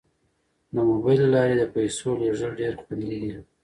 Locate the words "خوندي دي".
2.81-3.33